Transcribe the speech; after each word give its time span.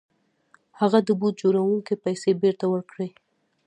هغه 0.79 0.99
د 1.07 1.09
بوټ 1.19 1.33
جوړوونکي 1.43 1.93
پيسې 2.03 2.31
بېرته 2.41 2.65
ورکړې. 2.73 3.09